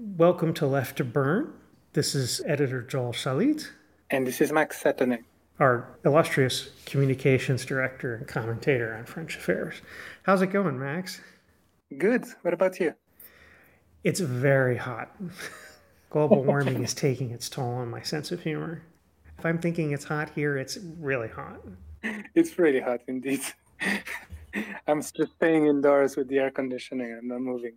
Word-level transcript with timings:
Welcome 0.00 0.54
to 0.54 0.66
Left 0.68 0.98
to 0.98 1.04
Burn. 1.04 1.52
This 1.92 2.14
is 2.14 2.40
editor 2.46 2.82
Joel 2.82 3.12
Schalit. 3.12 3.66
And 4.12 4.24
this 4.24 4.40
is 4.40 4.52
Max 4.52 4.80
Sattonay. 4.80 5.24
Our 5.58 5.98
illustrious 6.04 6.70
communications 6.86 7.64
director 7.64 8.14
and 8.14 8.28
commentator 8.28 8.94
on 8.94 9.06
French 9.06 9.34
affairs. 9.34 9.82
How's 10.22 10.40
it 10.40 10.52
going, 10.52 10.78
Max? 10.78 11.20
Good. 11.98 12.26
What 12.42 12.54
about 12.54 12.78
you? 12.78 12.94
It's 14.04 14.20
very 14.20 14.76
hot. 14.76 15.16
Global 16.10 16.44
warming 16.44 16.84
is 16.84 16.94
taking 16.94 17.32
its 17.32 17.48
toll 17.48 17.74
on 17.74 17.90
my 17.90 18.02
sense 18.02 18.30
of 18.30 18.40
humor. 18.40 18.82
If 19.36 19.44
I'm 19.44 19.58
thinking 19.58 19.90
it's 19.90 20.04
hot 20.04 20.30
here, 20.32 20.56
it's 20.56 20.78
really 21.00 21.28
hot. 21.28 21.58
It's 22.36 22.56
really 22.56 22.80
hot 22.80 23.00
indeed. 23.08 23.40
I'm 24.86 25.02
just 25.02 25.34
staying 25.34 25.66
indoors 25.66 26.16
with 26.16 26.28
the 26.28 26.38
air 26.38 26.52
conditioning. 26.52 27.18
I'm 27.20 27.26
not 27.26 27.40
moving. 27.40 27.72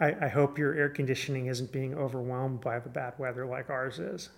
I, 0.00 0.14
I, 0.26 0.28
hope 0.28 0.58
your 0.58 0.74
air 0.74 0.88
conditioning 0.88 1.46
isn't 1.46 1.70
being 1.72 1.94
overwhelmed 1.94 2.60
by 2.60 2.80
the 2.80 2.88
bad 2.88 3.14
weather 3.18 3.46
like 3.46 3.70
ours 3.70 3.98
is. 3.98 4.30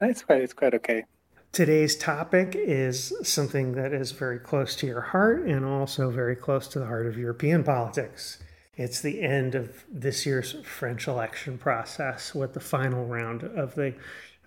It's 0.00 0.22
quite, 0.22 0.42
it's 0.42 0.52
quite 0.52 0.74
okay. 0.74 1.04
Today's 1.52 1.96
topic 1.96 2.54
is 2.54 3.12
something 3.22 3.72
that 3.72 3.92
is 3.92 4.12
very 4.12 4.38
close 4.38 4.74
to 4.76 4.86
your 4.86 5.00
heart 5.00 5.42
and 5.42 5.64
also 5.64 6.10
very 6.10 6.34
close 6.34 6.66
to 6.68 6.78
the 6.78 6.86
heart 6.86 7.06
of 7.06 7.18
European 7.18 7.62
politics. 7.62 8.38
It's 8.74 9.02
the 9.02 9.20
end 9.20 9.54
of 9.54 9.84
this 9.90 10.24
year's 10.24 10.56
French 10.64 11.06
election 11.06 11.58
process 11.58 12.34
with 12.34 12.54
the 12.54 12.60
final 12.60 13.04
round 13.04 13.42
of 13.42 13.74
the 13.74 13.94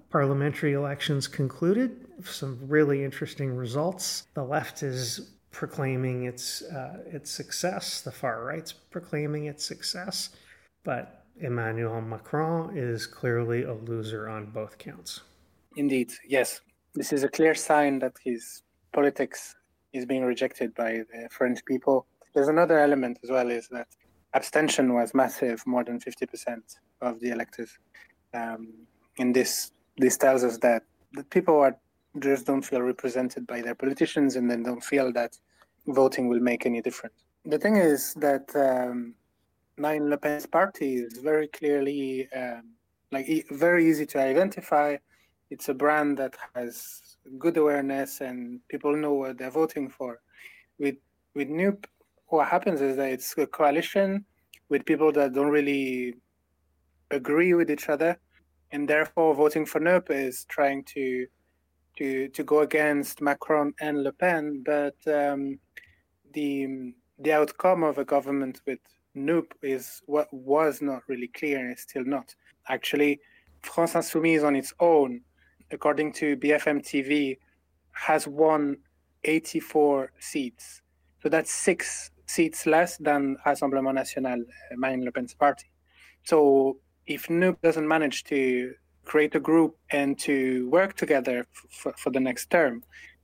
parliamentary 0.10 0.74
elections 0.74 1.28
concluded. 1.28 2.08
Some 2.24 2.58
really 2.64 3.04
interesting 3.04 3.56
results. 3.56 4.28
The 4.34 4.44
left 4.44 4.82
is 4.82 5.30
proclaiming 5.52 6.24
its 6.26 6.64
uh, 6.64 7.04
its 7.06 7.30
success. 7.30 8.02
The 8.02 8.12
far 8.12 8.44
right's 8.44 8.74
proclaiming 8.74 9.46
its 9.46 9.64
success, 9.64 10.30
but 10.86 11.26
Emmanuel 11.42 12.00
Macron 12.00 12.78
is 12.78 13.06
clearly 13.06 13.64
a 13.64 13.74
loser 13.74 14.30
on 14.30 14.46
both 14.46 14.78
counts. 14.78 15.22
Indeed, 15.76 16.14
yes, 16.26 16.62
this 16.94 17.12
is 17.12 17.24
a 17.24 17.28
clear 17.28 17.54
sign 17.54 18.00
that 18.00 18.14
his 18.24 18.64
politics 18.94 19.56
is 19.92 20.06
being 20.06 20.24
rejected 20.24 20.74
by 20.74 21.04
the 21.12 21.28
French 21.30 21.60
people. 21.66 22.06
There's 22.34 22.48
another 22.48 22.80
element 22.80 23.20
as 23.24 23.30
well: 23.30 23.50
is 23.52 23.68
that 23.70 23.88
abstention 24.34 24.94
was 24.94 25.14
massive, 25.14 25.62
more 25.66 25.84
than 25.84 26.00
50% 26.00 26.62
of 27.02 27.20
the 27.20 27.32
electors. 27.32 27.78
Um, 28.34 28.88
and 29.20 29.36
this 29.36 29.72
this 29.98 30.18
tells 30.18 30.44
us 30.44 30.58
that 30.60 30.84
the 31.14 31.24
people 31.24 31.60
are 31.60 31.78
just 32.20 32.46
don't 32.46 32.62
feel 32.62 32.82
represented 32.82 33.46
by 33.48 33.62
their 33.62 33.76
politicians, 33.76 34.38
and 34.38 34.50
then 34.50 34.64
don't 34.64 34.84
feel 34.84 35.12
that 35.14 35.38
voting 35.88 36.28
will 36.30 36.40
make 36.40 36.66
any 36.66 36.82
difference. 36.82 37.16
The 37.46 37.60
thing 37.60 37.76
is 37.76 38.14
that 38.16 38.46
um, 38.56 39.16
Marine 39.78 40.10
Le 40.10 40.18
Pen's 40.18 40.46
party 40.46 40.96
is 40.96 41.18
very 41.18 41.48
clearly 41.48 42.30
um, 42.34 42.76
like 43.12 43.28
very 43.52 43.90
easy 43.90 44.06
to 44.06 44.20
identify. 44.20 44.98
It's 45.50 45.70
a 45.70 45.74
brand 45.74 46.18
that 46.18 46.36
has 46.56 47.18
good 47.38 47.58
awareness, 47.58 48.22
and 48.22 48.60
people 48.68 48.96
know 48.96 49.14
what 49.14 49.38
they're 49.38 49.52
voting 49.52 49.90
for. 49.90 50.22
With 50.80 50.96
with 51.34 51.50
NUP, 51.50 51.88
what 52.28 52.48
happens 52.48 52.82
is 52.82 52.96
that 52.98 53.12
it's 53.12 53.38
a 53.38 53.46
coalition 53.46 54.26
with 54.70 54.86
people 54.86 55.12
that 55.12 55.34
don't 55.34 55.50
really 55.50 56.16
agree 57.12 57.54
with 57.54 57.70
each 57.70 57.90
other, 57.90 58.18
and 58.72 58.88
therefore 58.88 59.36
voting 59.36 59.66
for 59.66 59.80
NUP 59.80 60.10
is 60.10 60.46
trying 60.46 60.84
to 60.96 61.28
to 61.98 62.30
to 62.30 62.44
go 62.44 62.60
against 62.62 63.22
Macron 63.22 63.74
and 63.82 64.04
Le 64.04 64.14
Pen. 64.14 64.64
But 64.66 64.96
um, 65.08 65.60
the 66.34 66.94
the 67.20 67.34
outcome 67.34 67.84
of 67.84 67.98
a 67.98 68.06
government 68.06 68.62
with 68.66 68.80
NUP 69.16 69.54
is 69.62 70.02
what 70.06 70.28
was 70.32 70.82
not 70.82 71.02
really 71.08 71.28
clear 71.30 71.60
and 71.60 71.74
is 71.74 71.82
still 71.82 72.04
not. 72.06 72.36
Actually, 72.68 73.20
France 73.62 73.94
Insoumise 73.94 74.44
on 74.44 74.56
its 74.56 74.74
own, 74.80 75.22
according 75.72 76.14
to 76.14 76.38
BFM 76.38 76.86
TV, 76.86 77.38
has 77.92 78.28
won 78.28 78.78
84 79.24 80.12
seats. 80.20 80.82
So 81.24 81.30
that's 81.30 81.52
six 81.52 82.12
seats 82.28 82.66
less 82.66 82.98
than 82.98 83.38
Rassemblement 83.46 83.96
National, 83.96 84.42
uh, 84.42 84.76
Marine 84.76 85.06
Le 85.06 85.12
Pen's 85.12 85.34
party. 85.34 85.72
So 86.24 86.78
if 87.08 87.30
NUP 87.30 87.62
doesn't 87.62 87.88
manage 87.88 88.24
to 88.26 88.74
create 89.06 89.36
a 89.36 89.40
group 89.40 89.78
and 89.92 90.18
to 90.20 90.70
work 90.70 90.96
together 90.96 91.46
for, 91.70 91.94
for 91.98 92.10
the 92.10 92.20
next 92.20 92.50
term, 92.50 92.84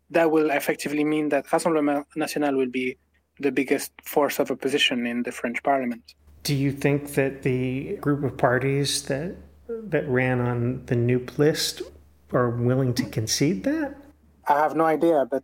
that 0.09 0.29
will 0.29 0.51
effectively 0.51 1.03
mean 1.03 1.29
that 1.29 1.47
Rassemblement 1.47 2.05
National 2.16 2.55
will 2.55 2.69
be 2.69 2.97
the 3.41 3.52
biggest 3.52 3.91
force 4.03 4.40
of 4.40 4.52
opposition 4.52 5.06
in 5.06 5.24
the 5.24 5.31
French 5.31 5.62
parliament. 5.63 6.13
Do 6.44 6.56
you 6.56 6.72
think 6.72 7.13
that 7.13 7.44
the 7.44 7.97
group 7.97 8.24
of 8.24 8.38
parties 8.38 9.03
that 9.03 9.35
that 9.68 10.07
ran 10.09 10.41
on 10.41 10.85
the 10.88 10.96
NUP 10.96 11.38
list 11.38 11.81
are 12.34 12.50
willing 12.50 12.94
to 12.96 13.03
concede 13.06 13.63
that? 13.63 13.96
I 14.47 14.53
have 14.53 14.75
no 14.75 14.85
idea, 14.85 15.25
but 15.29 15.44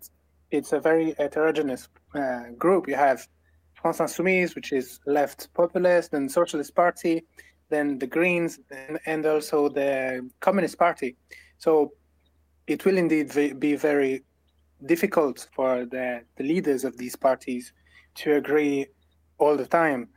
it's 0.51 0.73
a 0.73 0.79
very 0.79 1.13
heterogeneous 1.17 1.87
uh, 2.13 2.49
group. 2.57 2.87
You 2.87 2.95
have 2.95 3.27
France 3.75 3.99
Insoumise, 3.99 4.55
which 4.55 4.71
is 4.73 4.99
left 5.05 5.53
populist, 5.53 6.11
then 6.11 6.29
Socialist 6.29 6.75
Party, 6.75 7.23
then 7.69 7.99
the 7.99 8.07
Greens, 8.07 8.59
and, 8.71 8.99
and 9.05 9.25
also 9.25 9.69
the 9.69 10.29
Communist 10.39 10.77
Party. 10.77 11.15
So 11.57 11.93
it 12.65 12.85
will 12.85 12.97
indeed 12.97 13.59
be 13.59 13.75
very 13.75 14.23
difficult 14.85 15.47
for 15.53 15.85
the, 15.85 16.21
the 16.35 16.43
leaders 16.43 16.83
of 16.83 16.97
these 16.97 17.15
parties 17.15 17.73
to 18.17 18.35
agree 18.35 18.87
all 19.37 19.55
the 19.55 19.65
time. 19.65 20.09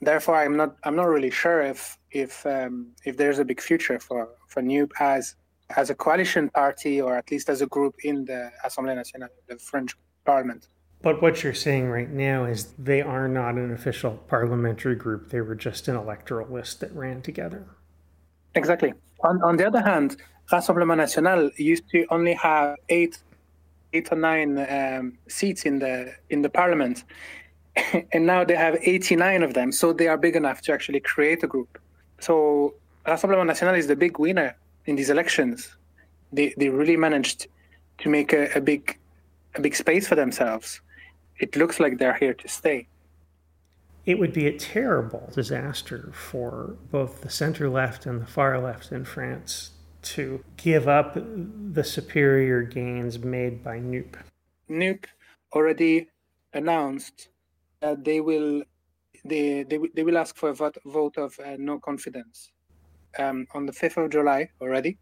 Therefore, 0.00 0.36
I'm 0.36 0.56
not 0.56 0.76
I'm 0.84 0.96
not 0.96 1.08
really 1.08 1.30
sure 1.30 1.62
if 1.62 1.98
if 2.10 2.44
um, 2.46 2.88
if 3.04 3.16
there's 3.16 3.38
a 3.38 3.44
big 3.44 3.60
future 3.60 3.98
for 3.98 4.28
for 4.48 4.62
NUP 4.62 4.90
as 5.00 5.36
as 5.76 5.90
a 5.90 5.94
coalition 5.94 6.48
party 6.50 7.00
or 7.00 7.16
at 7.16 7.30
least 7.30 7.48
as 7.48 7.60
a 7.62 7.66
group 7.66 7.94
in 8.04 8.24
the 8.24 8.52
Assemblée 8.64 8.94
nationale, 8.94 9.30
the 9.48 9.58
French 9.58 9.96
Parliament. 10.24 10.68
But 11.02 11.22
what 11.22 11.42
you're 11.42 11.54
saying 11.54 11.88
right 11.88 12.10
now 12.10 12.44
is 12.44 12.72
they 12.78 13.02
are 13.02 13.28
not 13.28 13.54
an 13.54 13.72
official 13.72 14.12
parliamentary 14.28 14.96
group. 14.96 15.30
They 15.30 15.40
were 15.40 15.54
just 15.54 15.88
an 15.88 15.96
electoral 15.96 16.48
list 16.48 16.80
that 16.80 16.92
ran 16.94 17.22
together. 17.22 17.66
Exactly. 18.54 18.94
On, 19.20 19.42
on 19.42 19.56
the 19.56 19.66
other 19.66 19.82
hand, 19.82 20.16
Rassemblement 20.50 20.98
National 20.98 21.50
used 21.56 21.88
to 21.90 22.06
only 22.10 22.34
have 22.34 22.76
eight, 22.88 23.18
eight 23.92 24.08
or 24.12 24.16
nine 24.16 24.58
um, 24.58 25.18
seats 25.28 25.64
in 25.64 25.78
the 25.78 26.14
in 26.30 26.42
the 26.42 26.48
parliament, 26.48 27.04
and 28.12 28.26
now 28.26 28.44
they 28.44 28.56
have 28.56 28.76
89 28.80 29.42
of 29.42 29.54
them. 29.54 29.72
So 29.72 29.92
they 29.92 30.08
are 30.08 30.18
big 30.18 30.36
enough 30.36 30.60
to 30.62 30.72
actually 30.72 31.00
create 31.00 31.42
a 31.42 31.46
group. 31.46 31.78
So 32.20 32.74
Rassemblement 33.06 33.46
National 33.46 33.74
is 33.74 33.86
the 33.86 33.96
big 33.96 34.18
winner 34.18 34.56
in 34.86 34.96
these 34.96 35.10
elections. 35.10 35.76
They 36.32 36.54
they 36.56 36.68
really 36.68 36.96
managed 36.96 37.48
to 37.98 38.08
make 38.08 38.32
a, 38.32 38.50
a 38.54 38.60
big 38.60 38.98
a 39.54 39.60
big 39.60 39.74
space 39.74 40.06
for 40.08 40.16
themselves 40.16 40.80
it 41.38 41.56
looks 41.56 41.80
like 41.80 41.98
they're 41.98 42.14
here 42.14 42.34
to 42.34 42.48
stay. 42.48 42.88
It 44.04 44.18
would 44.18 44.32
be 44.32 44.46
a 44.46 44.56
terrible 44.56 45.30
disaster 45.34 46.12
for 46.12 46.76
both 46.90 47.22
the 47.22 47.30
center 47.30 47.68
left 47.68 48.06
and 48.06 48.20
the 48.20 48.26
far 48.26 48.58
left 48.60 48.92
in 48.92 49.04
France 49.04 49.70
to 50.14 50.44
give 50.56 50.86
up 50.88 51.16
the 51.16 51.84
superior 51.84 52.62
gains 52.62 53.18
made 53.18 53.64
by 53.64 53.78
NUP. 53.78 54.16
NUP 54.68 55.06
already 55.52 56.08
announced 56.52 57.28
that 57.80 58.04
they 58.04 58.20
will 58.20 58.62
they 59.24 59.64
they, 59.64 59.78
they 59.94 60.04
will 60.04 60.18
ask 60.18 60.36
for 60.36 60.50
a 60.50 60.54
vote, 60.54 60.78
vote 60.84 61.16
of 61.18 61.38
uh, 61.40 61.56
no 61.58 61.78
confidence 61.78 62.52
um, 63.18 63.46
on 63.54 63.66
the 63.66 63.72
5th 63.72 64.04
of 64.04 64.10
July 64.10 64.50
already. 64.60 64.98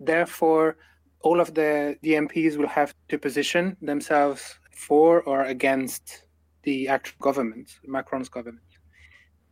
Therefore, 0.00 0.76
all 1.20 1.40
of 1.40 1.54
the, 1.54 1.96
the 2.02 2.12
MPs 2.12 2.56
will 2.56 2.68
have 2.68 2.94
to 3.08 3.18
position 3.18 3.76
themselves 3.82 4.58
for 4.72 5.22
or 5.22 5.44
against 5.44 6.24
the 6.62 6.88
actual 6.88 7.16
government, 7.20 7.68
Macron's 7.84 8.28
government. 8.28 8.70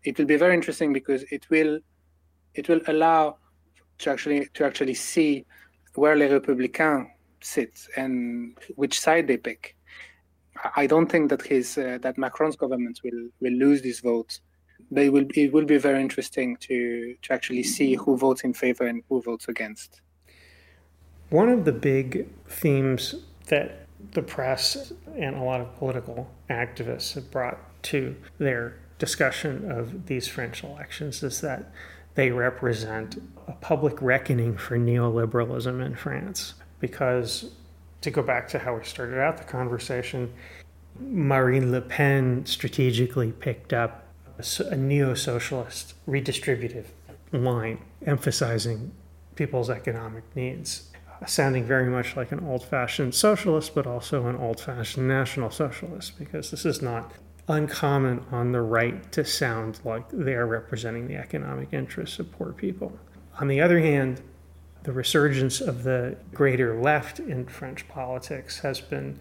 It 0.05 0.19
will 0.19 0.27
be 0.27 0.37
very 0.37 0.55
interesting 0.55 0.93
because 0.93 1.25
it 1.31 1.49
will 1.51 1.81
it 2.55 2.69
will 2.69 2.81
allow 2.87 3.37
to 3.99 4.11
actually 4.11 4.49
to 4.55 4.65
actually 4.65 4.95
see 4.95 5.45
where 5.95 6.17
les 6.17 6.29
Républicains 6.29 7.09
sit 7.41 7.87
and 7.97 8.57
which 8.75 9.01
side 9.01 9.27
they 9.29 9.37
pick. 9.37 9.77
I 10.75 10.87
don't 10.87 11.11
think 11.11 11.31
that 11.31 11.43
his 11.43 11.79
uh, 11.79 11.99
that 12.03 12.17
Macron's 12.19 12.57
government 12.57 13.01
will 13.05 13.29
will 13.41 13.53
lose 13.53 13.83
these 13.83 14.01
votes. 14.01 14.41
But 14.91 15.05
it 15.05 15.13
will 15.13 15.27
it 15.35 15.53
will 15.53 15.65
be 15.65 15.79
very 15.79 16.01
interesting 16.01 16.57
to 16.69 17.15
to 17.23 17.33
actually 17.33 17.63
see 17.63 17.95
who 17.95 18.17
votes 18.17 18.43
in 18.45 18.53
favor 18.53 18.87
and 18.87 19.03
who 19.09 19.23
votes 19.23 19.49
against. 19.49 20.01
One 21.31 21.49
of 21.49 21.65
the 21.65 21.73
big 21.73 22.29
themes 22.47 23.17
that 23.47 23.87
the 24.13 24.23
press 24.23 24.93
and 25.17 25.35
a 25.37 25.43
lot 25.43 25.61
of 25.61 25.75
political 25.77 26.31
activists 26.49 27.15
have 27.15 27.31
brought 27.31 27.59
to 27.85 28.15
their 28.39 28.79
discussion 28.99 29.71
of 29.71 30.07
these 30.07 30.29
French 30.29 30.63
elections 30.63 31.23
is 31.23 31.41
that 31.41 31.71
they 32.17 32.31
represent 32.31 33.23
a 33.47 33.53
public 33.53 34.03
reckoning 34.03 34.57
for 34.57 34.77
neoliberalism 34.77 35.85
in 35.85 35.95
France. 35.95 36.55
Because, 36.81 37.53
to 38.01 38.11
go 38.11 38.23
back 38.23 38.49
to 38.49 38.59
how 38.59 38.77
we 38.77 38.85
started 38.85 39.21
out 39.21 39.39
the 39.39 39.45
conversation, 39.45 40.33
Marine 40.99 41.71
Le 41.71 41.81
Pen 41.81 42.45
strategically 42.45 43.33
picked 43.33 43.73
up 43.73 44.07
a 44.61 44.77
neo 44.77 45.15
socialist 45.15 45.95
redistributive 46.07 46.87
line 47.33 47.79
emphasizing 48.05 48.93
people's 49.35 49.71
economic 49.71 50.25
needs, 50.35 50.91
sounding 51.27 51.65
very 51.65 51.91
much 51.91 52.17
like 52.17 52.33
an 52.33 52.41
old 52.41 52.65
fashioned 52.65 53.15
socialist, 53.15 53.75
but 53.75 53.87
also 53.87 54.27
an 54.27 54.37
old 54.37 54.61
fashioned 54.61 55.09
national 55.09 55.51
socialist, 55.51 56.19
because 56.19 56.51
this 56.51 56.65
is 56.65 56.83
not 56.83 57.13
uncommon 57.49 58.25
on 58.33 58.53
the 58.53 58.61
right 58.61 59.11
to 59.13 59.25
sound 59.25 59.81
like 59.85 60.09
they 60.11 60.35
are 60.35 60.47
representing 60.47 61.07
the 61.07 61.17
economic 61.17 61.73
interests 61.73 62.19
of 62.19 62.31
poor 62.33 62.53
people. 62.53 62.99
On 63.39 63.49
the 63.49 63.61
other 63.61 63.79
hand, 63.79 64.21
the 64.83 64.93
resurgence 64.93 65.61
of 65.61 65.83
the 65.83 66.17
greater 66.33 66.81
left 66.81 67.19
in 67.19 67.47
French 67.47 67.89
politics 67.89 68.61
has 68.61 68.81
been, 68.81 69.19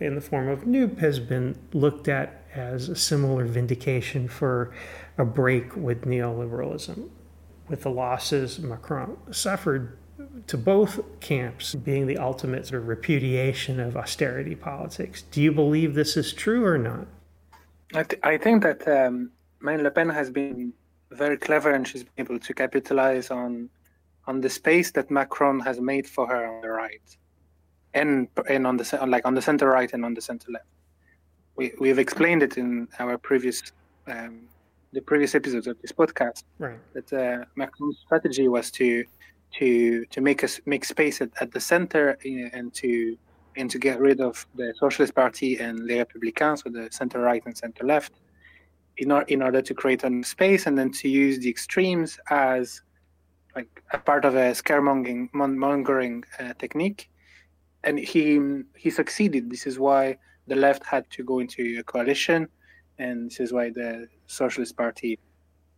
in 0.00 0.14
the 0.14 0.20
form 0.20 0.48
of 0.48 0.66
NUP, 0.66 0.98
has 0.98 1.18
been 1.18 1.58
looked 1.72 2.08
at 2.08 2.44
as 2.54 2.88
a 2.88 2.96
similar 2.96 3.44
vindication 3.44 4.28
for 4.28 4.72
a 5.18 5.24
break 5.24 5.76
with 5.76 6.04
neoliberalism. 6.04 7.08
With 7.68 7.82
the 7.82 7.90
losses 7.90 8.58
Macron 8.58 9.16
suffered 9.30 9.98
to 10.46 10.56
both 10.56 11.00
camps 11.20 11.74
being 11.74 12.06
the 12.06 12.18
ultimate 12.18 12.66
sort 12.66 12.82
of 12.82 12.88
repudiation 12.88 13.80
of 13.80 13.96
austerity 13.96 14.54
politics. 14.54 15.22
Do 15.22 15.42
you 15.42 15.52
believe 15.52 15.94
this 15.94 16.16
is 16.16 16.32
true 16.32 16.64
or 16.64 16.78
not? 16.78 17.06
I, 17.94 18.02
th- 18.02 18.20
I 18.22 18.38
think 18.38 18.62
that 18.62 18.86
um, 18.88 19.30
Marine 19.60 19.82
Le 19.82 19.90
Pen 19.90 20.08
has 20.08 20.30
been 20.30 20.72
very 21.10 21.36
clever 21.36 21.72
and 21.72 21.86
she's 21.86 22.04
been 22.04 22.26
able 22.26 22.38
to 22.38 22.54
capitalize 22.54 23.30
on 23.30 23.68
on 24.26 24.40
the 24.40 24.48
space 24.48 24.92
that 24.92 25.10
Macron 25.10 25.58
has 25.60 25.80
made 25.80 26.06
for 26.06 26.26
her 26.28 26.46
on 26.46 26.60
the 26.60 26.68
right, 26.68 27.16
and 27.94 28.28
and 28.48 28.66
on 28.66 28.76
the 28.76 28.98
like 29.06 29.26
on 29.26 29.34
the 29.34 29.42
center 29.42 29.66
right 29.66 29.92
and 29.92 30.04
on 30.04 30.14
the 30.14 30.20
center 30.20 30.50
left. 30.50 30.66
We 31.56 31.72
we 31.80 31.88
have 31.88 31.98
explained 31.98 32.42
it 32.42 32.56
in 32.56 32.88
our 32.98 33.18
previous 33.18 33.62
um, 34.06 34.42
the 34.92 35.00
previous 35.00 35.34
episodes 35.34 35.66
of 35.66 35.80
this 35.82 35.92
podcast. 35.92 36.44
Right. 36.58 36.78
That 36.94 37.12
uh, 37.12 37.44
Macron's 37.56 37.98
strategy 38.06 38.48
was 38.48 38.70
to 38.72 39.04
to 39.58 40.04
to 40.06 40.20
make 40.20 40.44
us 40.44 40.60
make 40.66 40.84
space 40.84 41.20
at, 41.20 41.30
at 41.40 41.50
the 41.52 41.60
center 41.60 42.16
and 42.24 42.72
to 42.74 43.16
and 43.56 43.70
to 43.70 43.78
get 43.78 44.00
rid 44.00 44.20
of 44.20 44.46
the 44.54 44.72
Socialist 44.78 45.14
Party 45.14 45.58
and 45.58 45.86
Les 45.86 46.04
Républicains, 46.04 46.62
so 46.62 46.70
the 46.70 46.88
center 46.90 47.20
right 47.20 47.42
and 47.44 47.56
center 47.56 47.84
left, 47.84 48.12
in, 48.98 49.10
or, 49.10 49.22
in 49.22 49.42
order 49.42 49.62
to 49.62 49.74
create 49.74 50.04
a 50.04 50.24
space 50.24 50.66
and 50.66 50.78
then 50.78 50.90
to 50.92 51.08
use 51.08 51.38
the 51.38 51.48
extremes 51.48 52.18
as 52.30 52.82
like 53.54 53.82
a 53.92 53.98
part 53.98 54.24
of 54.24 54.34
a 54.34 54.52
scaremongering 54.52 55.28
mongering 55.32 56.24
uh, 56.38 56.52
technique. 56.58 57.10
And 57.84 57.98
he 57.98 58.40
he 58.76 58.90
succeeded. 58.90 59.50
This 59.50 59.66
is 59.66 59.78
why 59.78 60.16
the 60.46 60.56
left 60.56 60.84
had 60.84 61.10
to 61.10 61.24
go 61.24 61.40
into 61.40 61.78
a 61.80 61.82
coalition, 61.82 62.48
and 62.98 63.30
this 63.30 63.40
is 63.40 63.52
why 63.52 63.70
the 63.70 64.08
Socialist 64.26 64.76
Party 64.76 65.18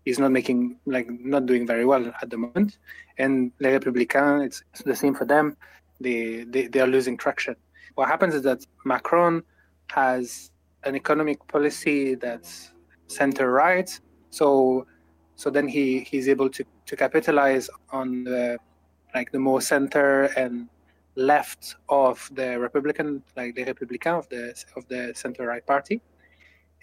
is 0.05 0.19
not 0.19 0.31
making 0.31 0.79
like 0.85 1.09
not 1.11 1.47
doing 1.47 1.67
very 1.67 1.87
well 1.87 2.13
at 2.21 2.29
the 2.29 2.37
moment. 2.37 2.79
And 3.17 3.53
Les 3.59 3.79
Républicains, 3.79 4.45
it's, 4.45 4.63
it's 4.73 4.83
the 4.83 4.95
same 4.95 5.15
for 5.15 5.25
them. 5.25 5.57
They, 6.01 6.45
they 6.45 6.67
they 6.67 6.81
are 6.81 6.87
losing 6.87 7.17
traction. 7.17 7.57
What 7.95 8.09
happens 8.09 8.35
is 8.35 8.43
that 8.43 8.65
Macron 8.85 9.43
has 9.91 10.51
an 10.85 10.97
economic 10.97 11.47
policy 11.49 12.15
that's 12.15 12.73
center 13.07 13.51
right. 13.51 13.89
So 14.31 14.87
so 15.37 15.51
then 15.51 15.69
he 15.69 16.01
he's 16.01 16.29
able 16.29 16.49
to 16.51 16.65
to 16.87 16.97
capitalize 16.97 17.69
on 17.91 18.25
the 18.25 18.59
like 19.15 19.31
the 19.31 19.39
more 19.39 19.61
center 19.61 20.25
and 20.37 20.69
left 21.17 21.77
of 21.89 22.29
the 22.35 22.59
Republican, 22.59 23.23
like 23.37 23.55
the 23.55 23.65
Republican 23.65 24.15
of 24.15 24.29
the 24.29 24.55
of 24.77 24.87
the 24.89 25.13
center 25.15 25.47
right 25.47 25.65
party, 25.65 26.01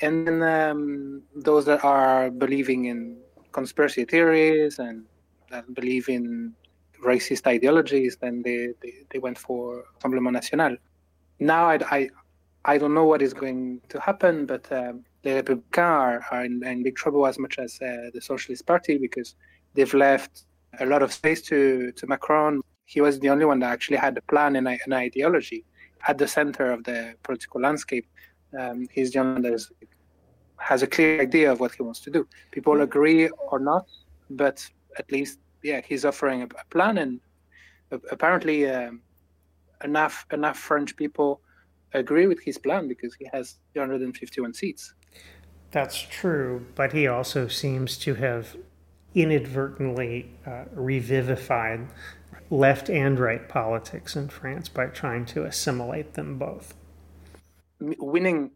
and 0.01 0.27
then 0.27 0.41
um, 0.43 1.23
those 1.35 1.65
that 1.65 1.83
are 1.83 2.31
believing 2.31 2.85
in 2.85 3.17
conspiracy 3.51 4.05
theories 4.05 4.79
and 4.79 5.05
that 5.49 5.73
believe 5.73 6.07
in 6.09 6.53
racist 7.03 7.47
ideologies, 7.47 8.17
then 8.21 8.41
they, 8.41 8.69
they, 8.81 8.93
they 9.09 9.19
went 9.19 9.37
for 9.37 9.83
Rassemblement 9.99 10.33
National. 10.33 10.77
Now 11.41 11.71
I, 11.71 11.79
I, 11.89 12.09
I 12.65 12.77
don't 12.77 12.93
know 12.93 13.05
what 13.05 13.23
is 13.23 13.33
going 13.33 13.81
to 13.89 13.99
happen, 13.99 14.45
but 14.45 14.71
um, 14.71 15.03
the 15.23 15.33
Republicans 15.33 15.75
are, 15.75 16.23
are 16.29 16.45
in, 16.45 16.63
in, 16.63 16.83
big 16.83 16.95
trouble 16.95 17.25
as 17.25 17.39
much 17.39 17.57
as 17.57 17.81
uh, 17.81 18.11
the 18.13 18.21
Socialist 18.21 18.67
Party 18.67 18.99
because 18.99 19.33
they've 19.73 19.93
left 19.95 20.43
a 20.79 20.85
lot 20.85 21.01
of 21.01 21.11
space 21.11 21.41
to, 21.43 21.91
to 21.93 22.05
Macron. 22.05 22.61
He 22.85 23.01
was 23.01 23.19
the 23.19 23.29
only 23.29 23.45
one 23.45 23.57
that 23.59 23.71
actually 23.71 23.97
had 23.97 24.15
a 24.19 24.21
plan 24.21 24.55
and 24.55 24.67
an 24.67 24.93
ideology 24.93 25.65
at 26.07 26.19
the 26.19 26.27
center 26.27 26.71
of 26.71 26.83
the 26.83 27.15
political 27.23 27.59
landscape. 27.59 28.05
Um, 28.57 28.87
he's 28.91 29.11
the 29.11 29.19
only 29.19 29.41
one 29.41 29.51
that 29.51 29.65
has 30.57 30.83
a 30.83 30.87
clear 30.87 31.21
idea 31.21 31.51
of 31.51 31.59
what 31.59 31.73
he 31.73 31.81
wants 31.81 32.01
to 32.01 32.11
do. 32.11 32.27
People 32.51 32.81
agree 32.81 33.29
or 33.29 33.57
not, 33.57 33.87
but 34.29 34.63
at 34.99 35.11
least, 35.11 35.39
yeah, 35.63 35.81
he's 35.83 36.05
offering 36.05 36.43
a, 36.43 36.45
a 36.45 36.65
plan, 36.69 36.99
and 36.99 37.19
apparently, 38.11 38.69
um, 38.69 39.01
enough 39.83 40.25
enough 40.31 40.57
French 40.57 40.95
people 40.95 41.41
agree 41.93 42.27
with 42.27 42.41
his 42.41 42.57
plan 42.57 42.87
because 42.87 43.13
he 43.15 43.27
has 43.33 43.55
251 43.73 44.53
seats. 44.53 44.93
That's 45.71 46.01
true, 46.01 46.65
but 46.75 46.93
he 46.93 47.07
also 47.07 47.47
seems 47.47 47.97
to 47.99 48.15
have 48.15 48.55
inadvertently 49.13 50.31
uh, 50.45 50.63
revivified 50.73 51.87
left 52.49 52.89
and 52.89 53.19
right 53.19 53.47
politics 53.47 54.15
in 54.15 54.27
France 54.27 54.67
by 54.69 54.87
trying 54.87 55.25
to 55.25 55.45
assimilate 55.45 56.13
them 56.13 56.37
both. 56.37 56.73
Winning 57.79 58.51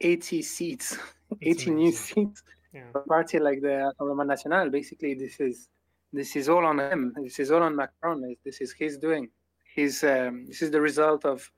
80 0.00 0.42
seats, 0.42 0.98
80 1.42 1.70
new 1.70 1.92
seats 1.92 2.42
yeah. 2.72 2.82
for 2.92 3.02
a 3.02 3.04
party 3.04 3.38
like 3.38 3.60
the 3.60 3.92
Rassemblement 4.00 4.26
National, 4.26 4.70
basically 4.70 5.14
this 5.14 5.38
is 5.40 5.68
this 6.12 6.36
is 6.36 6.48
all 6.48 6.64
on 6.64 6.78
him. 6.78 7.12
This 7.22 7.40
is 7.40 7.50
all 7.50 7.62
on 7.62 7.74
Macron. 7.74 8.36
This 8.44 8.60
is 8.60 8.72
his 8.72 8.98
doing. 8.98 9.28
Um, 9.76 10.46
this 10.46 10.62
is 10.62 10.70
the 10.70 10.80
result 10.80 11.24
of 11.24 11.50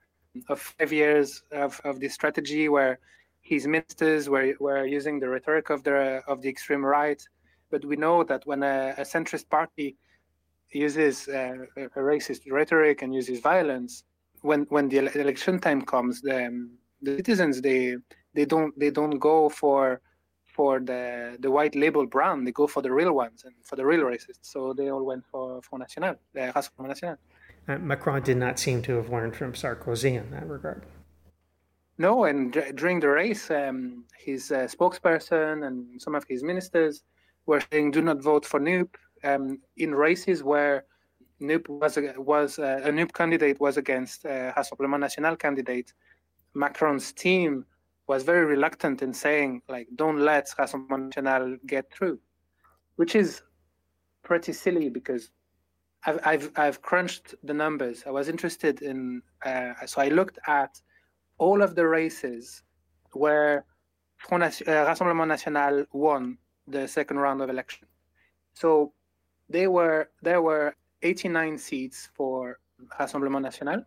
of 0.49 0.61
five 0.61 0.93
years 0.93 1.43
of, 1.53 1.81
of 1.85 2.01
this 2.01 2.15
strategy 2.15 2.69
where 2.69 2.99
his 3.41 3.67
ministers 3.67 4.29
were, 4.29 4.55
were 4.59 4.85
using 4.85 5.21
the 5.21 5.29
rhetoric 5.29 5.71
of 5.71 5.83
the 5.85 6.23
of 6.27 6.43
the 6.43 6.49
extreme 6.49 6.85
right. 6.85 7.23
But 7.71 7.85
we 7.85 7.97
know 7.97 8.25
that 8.25 8.47
when 8.47 8.63
a, 8.63 8.95
a 8.99 9.03
centrist 9.03 9.49
party 9.49 9.97
uses 10.73 11.29
uh, 11.29 11.57
a 11.77 12.01
racist 12.01 12.51
rhetoric 12.51 13.03
and 13.03 13.15
uses 13.15 13.41
violence, 13.41 14.05
when 14.43 14.63
when 14.71 14.89
the 14.89 14.99
election 15.21 15.59
time 15.61 15.83
comes, 15.83 16.21
the, 16.23 16.69
the 17.03 17.17
citizens 17.17 17.61
they 17.61 17.97
they 18.35 18.45
don't 18.45 18.79
they 18.79 18.91
don't 18.91 19.19
go 19.19 19.49
for 19.49 20.01
for 20.57 20.81
the 20.81 21.37
the 21.45 21.51
white 21.57 21.75
label 21.85 22.05
brand. 22.15 22.47
They 22.47 22.53
go 22.63 22.67
for 22.67 22.83
the 22.87 22.93
real 23.01 23.13
ones 23.25 23.45
and 23.47 23.55
for 23.69 23.77
the 23.77 23.87
real 23.91 24.05
racists. 24.13 24.47
So 24.53 24.73
they 24.79 24.89
all 24.91 25.05
went 25.11 25.25
for 25.33 25.45
Front 25.67 25.81
National, 25.85 26.15
the 26.35 26.41
Rassemblement 26.57 26.89
National. 26.95 27.17
Uh, 27.69 27.79
Macron 27.79 28.23
did 28.23 28.39
not 28.39 28.59
seem 28.59 28.79
to 28.83 28.93
have 28.99 29.09
learned 29.11 29.35
from 29.37 29.53
Sarkozy 29.53 30.13
in 30.21 30.31
that 30.31 30.47
regard. 30.49 30.83
No, 31.99 32.25
and 32.25 32.53
d- 32.53 32.73
during 32.75 33.01
the 33.01 33.09
race, 33.09 33.51
um, 33.51 34.05
his 34.29 34.53
uh, 34.53 34.69
spokesperson 34.75 35.67
and 35.67 36.01
some 36.05 36.15
of 36.15 36.25
his 36.29 36.43
ministers 36.43 37.03
were 37.47 37.63
saying 37.71 37.91
do 37.91 38.03
not 38.03 38.23
vote 38.23 38.45
for 38.45 38.61
NUP 38.61 38.91
um, 39.25 39.59
in 39.77 39.95
races 39.95 40.43
where 40.43 40.85
NUP 41.41 41.69
was 41.69 41.99
was 42.35 42.59
uh, 42.59 42.81
a 42.89 42.93
NUP 42.93 43.13
candidate 43.13 43.59
was 43.61 43.77
against 43.77 44.25
a 44.25 44.53
Rassemblement 44.57 45.01
National 45.01 45.37
candidate. 45.37 45.93
Macron's 46.55 47.13
team 47.13 47.67
was 48.07 48.23
very 48.23 48.45
reluctant 48.45 49.03
in 49.03 49.13
saying 49.13 49.63
like 49.69 49.89
don't 49.97 50.21
let 50.21 50.47
Rassemblement 50.59 51.17
National 51.17 51.57
get 51.67 51.93
through, 51.93 52.19
which 52.97 53.15
is 53.15 53.43
pretty 54.23 54.53
silly 54.53 54.89
because 54.89 55.31
I've 56.05 56.21
I've, 56.25 56.51
I've 56.57 56.83
crunched 56.83 57.35
the 57.43 57.55
numbers. 57.55 58.05
I 58.07 58.11
was 58.11 58.29
interested 58.29 58.83
in 58.83 59.23
uh, 59.45 59.73
so 59.87 60.01
I 60.01 60.09
looked 60.09 60.39
at 60.47 60.81
all 61.39 61.63
of 61.63 61.75
the 61.75 61.87
races 61.87 62.63
where 63.13 63.65
Front, 64.17 64.45
uh, 64.45 64.47
Rassemblement 64.87 65.29
National 65.29 65.85
won 65.93 66.39
the 66.67 66.89
second 66.89 67.19
round 67.19 67.43
of 67.43 67.51
election. 67.51 67.87
So 68.55 68.93
they 69.49 69.67
were 69.67 70.11
there 70.23 70.43
were 70.43 70.75
89 71.03 71.59
seats 71.59 72.09
for 72.15 72.59
Rassemblement 72.99 73.43
National. 73.43 73.85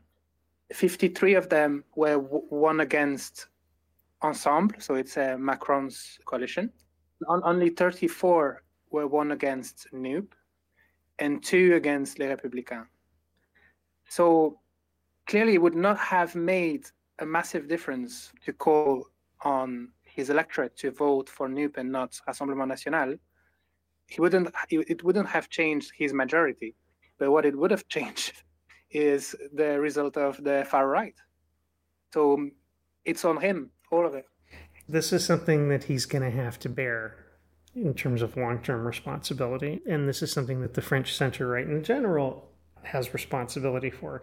53 0.73 1.33
of 1.33 1.49
them 1.49 1.83
were 1.95 2.17
w- 2.17 2.45
won 2.49 2.79
against 2.81 3.47
Ensemble, 4.21 4.75
so 4.79 4.95
it's 4.95 5.17
a 5.17 5.37
Macron's 5.37 6.19
coalition. 6.25 6.71
On, 7.27 7.41
only 7.43 7.69
34 7.69 8.63
were 8.91 9.07
won 9.07 9.31
against 9.31 9.87
NUP, 9.93 10.33
and 11.19 11.43
two 11.43 11.75
against 11.75 12.19
Les 12.19 12.27
Républicains. 12.27 12.87
So 14.09 14.59
clearly, 15.27 15.55
it 15.55 15.61
would 15.61 15.75
not 15.75 15.97
have 15.97 16.35
made 16.35 16.87
a 17.19 17.25
massive 17.25 17.67
difference 17.67 18.31
to 18.45 18.53
call 18.53 19.05
on 19.41 19.89
his 20.03 20.29
electorate 20.29 20.75
to 20.77 20.91
vote 20.91 21.29
for 21.29 21.47
NUP 21.47 21.77
and 21.77 21.91
not 21.91 22.19
Rassemblement 22.27 22.67
National, 22.67 23.15
he 24.07 24.19
wouldn't. 24.21 24.49
It 24.69 25.03
wouldn't 25.03 25.29
have 25.29 25.49
changed 25.49 25.91
his 25.95 26.13
majority. 26.13 26.75
But 27.19 27.31
what 27.31 27.45
it 27.45 27.55
would 27.57 27.71
have 27.71 27.87
changed 27.95 28.43
is 28.91 29.35
the 29.53 29.79
result 29.79 30.17
of 30.17 30.43
the 30.43 30.65
far 30.69 30.87
right. 30.87 31.15
So 32.13 32.49
it's 33.05 33.23
on 33.23 33.37
him, 33.39 33.69
all 33.91 34.05
of 34.05 34.13
it. 34.15 34.27
This 34.87 35.13
is 35.13 35.23
something 35.23 35.69
that 35.69 35.85
he's 35.85 36.05
going 36.05 36.23
to 36.23 36.35
have 36.35 36.59
to 36.59 36.69
bear 36.69 37.15
in 37.75 37.93
terms 37.93 38.21
of 38.21 38.35
long 38.35 38.59
term 38.59 38.85
responsibility. 38.85 39.81
And 39.87 40.07
this 40.07 40.21
is 40.21 40.31
something 40.31 40.61
that 40.61 40.73
the 40.73 40.81
French 40.81 41.15
center 41.15 41.47
right 41.47 41.67
in 41.67 41.83
general 41.83 42.49
has 42.83 43.13
responsibility 43.13 43.89
for. 43.89 44.21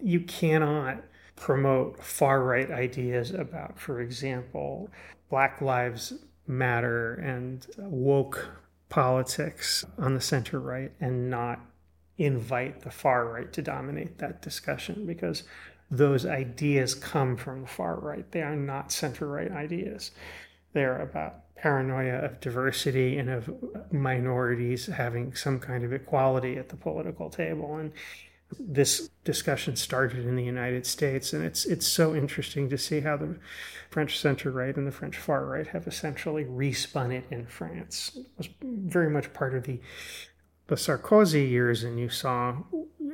You 0.00 0.20
cannot 0.20 1.02
promote 1.34 2.02
far 2.02 2.42
right 2.42 2.70
ideas 2.70 3.30
about, 3.30 3.78
for 3.78 4.00
example, 4.00 4.90
Black 5.28 5.60
Lives 5.60 6.14
Matter 6.46 7.14
and 7.14 7.66
woke 7.76 8.48
politics 8.88 9.84
on 9.98 10.14
the 10.14 10.20
center 10.20 10.60
right 10.60 10.92
and 11.00 11.28
not 11.28 11.60
invite 12.18 12.82
the 12.82 12.90
far 12.90 13.26
right 13.26 13.52
to 13.52 13.60
dominate 13.60 14.18
that 14.18 14.40
discussion 14.40 15.04
because 15.06 15.42
those 15.90 16.26
ideas 16.26 16.94
come 16.94 17.36
from 17.36 17.62
the 17.62 17.66
far 17.66 17.98
right. 17.98 18.30
They 18.32 18.42
are 18.42 18.56
not 18.56 18.92
center 18.92 19.26
right 19.26 19.50
ideas. 19.50 20.10
They're 20.72 21.00
about 21.00 21.54
paranoia 21.56 22.18
of 22.18 22.40
diversity 22.40 23.18
and 23.18 23.30
of 23.30 23.50
minorities 23.92 24.86
having 24.86 25.34
some 25.34 25.58
kind 25.58 25.84
of 25.84 25.92
equality 25.92 26.56
at 26.56 26.68
the 26.68 26.76
political 26.76 27.30
table. 27.30 27.76
And 27.76 27.92
this 28.58 29.10
discussion 29.24 29.74
started 29.76 30.24
in 30.24 30.36
the 30.36 30.44
United 30.44 30.86
States, 30.86 31.32
and 31.32 31.44
it's 31.44 31.64
it's 31.64 31.86
so 31.86 32.14
interesting 32.14 32.68
to 32.70 32.78
see 32.78 33.00
how 33.00 33.16
the 33.16 33.36
French 33.90 34.18
center 34.18 34.50
right 34.50 34.76
and 34.76 34.86
the 34.86 34.92
French 34.92 35.16
far 35.16 35.46
right 35.46 35.66
have 35.68 35.86
essentially 35.86 36.44
respun 36.44 37.10
it 37.12 37.24
in 37.30 37.46
France. 37.46 38.12
It 38.14 38.26
was 38.38 38.48
very 38.62 39.10
much 39.10 39.32
part 39.32 39.54
of 39.54 39.64
the 39.64 39.80
the 40.68 40.76
Sarkozy 40.76 41.48
years, 41.48 41.84
and 41.84 41.98
you 41.98 42.08
saw 42.08 42.56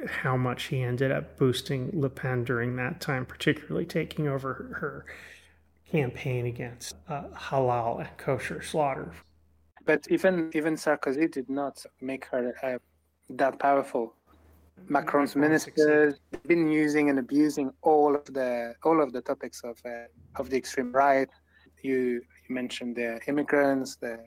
how 0.09 0.37
much 0.37 0.65
he 0.65 0.83
ended 0.83 1.11
up 1.11 1.39
boosting 1.39 1.91
Le 1.93 2.09
Pen 2.09 2.45
during 2.45 2.77
that 2.77 3.01
time, 3.01 3.25
particularly 3.27 3.85
taking 3.87 4.29
over 4.29 4.77
her, 4.81 5.05
campaign 5.91 6.47
against 6.47 6.97
uh, 7.09 7.25
halal 7.35 8.01
and 8.01 8.17
kosher 8.17 8.63
slaughter. 8.63 9.13
But 9.85 10.07
even 10.11 10.51
even 10.55 10.75
Sarkozy 10.77 11.31
did 11.31 11.49
not 11.51 11.85
make 12.01 12.25
her 12.27 12.55
uh, 12.63 12.79
that 13.31 13.59
powerful. 13.59 14.15
Macron's 14.89 15.37
ministers 15.37 16.15
have 16.33 16.43
been 16.45 16.69
using 16.71 17.11
and 17.11 17.19
abusing 17.19 17.73
all 17.83 18.15
of 18.15 18.25
the 18.25 18.75
all 18.85 19.03
of 19.03 19.13
the 19.13 19.21
topics 19.21 19.63
of 19.65 19.77
uh, 19.85 20.07
of 20.37 20.49
the 20.51 20.57
extreme 20.57 20.93
right. 20.93 21.29
You 21.83 22.23
you 22.49 22.55
mentioned 22.55 22.97
the 22.97 23.21
immigrants, 23.27 23.97
the 23.97 24.19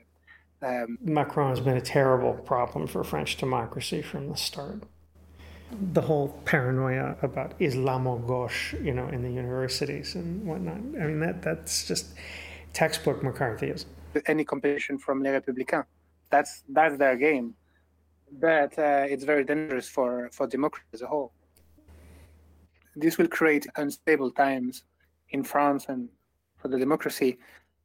um, 0.62 0.98
Macron 1.02 1.50
has 1.50 1.60
been 1.60 1.76
a 1.76 1.80
terrible 1.80 2.32
problem 2.32 2.86
for 2.86 3.04
French 3.04 3.36
democracy 3.36 4.02
from 4.02 4.28
the 4.28 4.36
start. 4.36 4.84
The 5.92 6.00
whole 6.00 6.28
paranoia 6.44 7.16
about 7.22 7.58
Islamo 7.58 8.14
you 8.84 8.94
know, 8.94 9.08
in 9.08 9.22
the 9.22 9.30
universities 9.30 10.14
and 10.14 10.46
whatnot. 10.46 10.76
I 10.76 11.06
mean, 11.06 11.20
that 11.20 11.42
that's 11.42 11.86
just 11.86 12.14
textbook 12.72 13.22
McCarthyism. 13.22 13.86
Any 14.26 14.44
competition 14.44 14.98
from 14.98 15.22
Les 15.22 15.32
Républicains, 15.38 15.84
that's 16.30 16.62
that's 16.68 16.96
their 16.96 17.16
game. 17.16 17.54
But 18.30 18.78
uh, 18.78 19.06
it's 19.12 19.24
very 19.24 19.44
dangerous 19.44 19.88
for 19.88 20.30
for 20.32 20.46
democracy 20.46 20.86
as 20.94 21.02
a 21.02 21.06
whole. 21.06 21.32
This 22.94 23.18
will 23.18 23.28
create 23.28 23.66
unstable 23.76 24.30
times 24.30 24.84
in 25.30 25.42
France 25.42 25.86
and 25.88 26.08
for 26.56 26.68
the 26.68 26.78
democracy. 26.78 27.38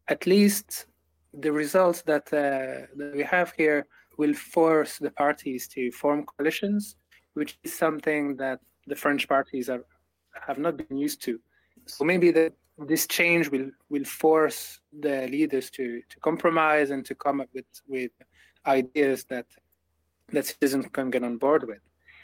At 0.08 0.26
least 0.26 0.86
the 1.34 1.52
results 1.52 2.02
that, 2.04 2.28
uh, 2.34 2.88
that 2.98 3.14
we 3.16 3.24
have 3.24 3.54
here 3.54 3.88
will 4.18 4.34
force 4.34 4.98
the 4.98 5.12
parties 5.12 5.68
to 5.70 5.92
form 5.92 6.26
coalitions, 6.26 6.96
which 7.34 7.58
is 7.64 7.74
something 7.74 8.36
that 8.38 8.60
the 8.88 8.96
French 8.96 9.28
parties 9.28 9.70
are, 9.70 9.84
have 10.48 10.58
not 10.58 10.78
been 10.78 10.98
used 10.98 11.22
to. 11.24 11.40
So 11.86 12.04
maybe 12.04 12.32
the, 12.32 12.54
this 12.78 13.08
change 13.08 13.50
will, 13.50 13.70
will 13.90 14.06
force 14.06 14.80
the 15.00 15.28
leaders 15.28 15.70
to, 15.72 16.02
to 16.10 16.20
compromise 16.20 16.92
and 16.92 17.06
to 17.06 17.16
come 17.16 17.42
up 17.42 17.50
with, 17.54 17.66
with 17.88 18.12
ideas 18.66 19.26
that 19.26 19.46
that 20.32 20.46
citizens 20.46 20.86
can 20.92 21.10
get 21.10 21.24
on 21.24 21.38
board 21.38 21.68
with. 21.68 21.80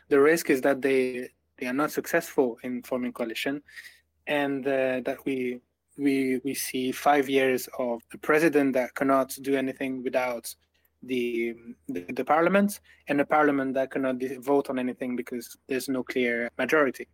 The 0.10 0.20
risk 0.20 0.50
is 0.50 0.62
that 0.62 0.82
they 0.82 1.30
they 1.58 1.68
are 1.68 1.74
not 1.74 1.92
successful 1.92 2.58
in 2.64 2.84
forming 2.84 3.14
coalition, 3.14 3.62
and 4.28 4.66
uh, 4.66 5.02
that 5.06 5.18
we 5.26 5.60
we 5.98 6.40
we 6.44 6.54
see 6.54 6.92
five 6.92 7.30
years 7.30 7.68
of 7.78 8.02
a 8.14 8.18
president 8.18 8.74
that 8.74 8.96
cannot 8.96 9.36
do 9.42 9.56
anything 9.56 10.04
without 10.04 10.54
the, 11.04 11.56
the, 11.88 12.02
the 12.14 12.26
parliament 12.26 12.80
and 13.08 13.22
a 13.22 13.26
parliament 13.26 13.74
that 13.76 13.92
cannot 13.92 14.16
vote 14.40 14.70
on 14.70 14.80
anything 14.80 15.16
because 15.16 15.58
there's 15.68 15.90
no 15.90 16.04
clear 16.04 16.50
majority. 16.58 17.08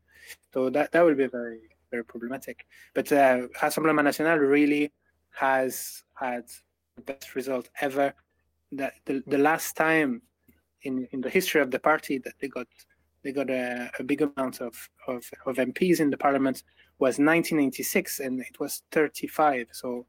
So 0.54 0.70
that 0.70 0.92
that 0.92 1.04
will 1.04 1.16
be 1.16 1.28
very 1.28 1.60
very 1.92 2.04
problematic. 2.04 2.66
But 2.94 3.12
uh, 3.12 3.48
Rassemblement 3.62 4.06
National 4.06 4.38
really 4.38 4.92
has 5.32 6.04
had 6.16 6.46
the 6.96 7.02
best 7.02 7.36
result 7.36 7.70
ever. 7.82 8.14
That 8.72 8.94
the, 9.06 9.22
the 9.28 9.38
last 9.38 9.76
time 9.76 10.22
in 10.82 11.08
in 11.12 11.22
the 11.22 11.30
history 11.30 11.62
of 11.62 11.70
the 11.72 11.80
party 11.80 12.18
that 12.20 12.34
they 12.40 12.48
got 12.48 12.68
they 13.24 13.32
got 13.32 13.50
a, 13.50 13.90
a 14.00 14.04
big 14.04 14.22
amount 14.22 14.60
of, 14.60 14.90
of, 15.08 15.24
of 15.46 15.56
MPs 15.56 16.02
in 16.02 16.10
the 16.10 16.18
parliament 16.18 16.64
was 17.00 17.20
1986 17.20 18.20
and 18.20 18.42
it 18.42 18.60
was 18.60 18.84
35 18.92 19.68
so 19.72 20.06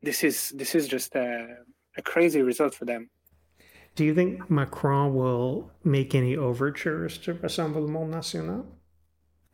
this 0.00 0.22
is 0.22 0.50
this 0.50 0.74
is 0.74 0.86
just 0.86 1.14
a, 1.16 1.56
a 1.96 2.02
crazy 2.02 2.42
result 2.42 2.74
for 2.74 2.84
them. 2.84 3.10
Do 3.94 4.04
you 4.04 4.14
think 4.14 4.50
macron 4.50 5.14
will 5.14 5.70
make 5.84 6.14
any 6.14 6.36
overtures 6.36 7.18
to 7.18 7.34
rassemblement 7.34 8.08
national? 8.08 8.66